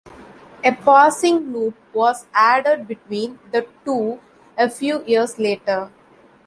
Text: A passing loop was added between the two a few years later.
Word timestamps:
A 0.63 0.71
passing 0.71 1.53
loop 1.53 1.75
was 1.93 2.25
added 2.33 2.87
between 2.87 3.37
the 3.51 3.67
two 3.85 4.19
a 4.57 4.67
few 4.67 5.05
years 5.05 5.37
later. 5.37 5.91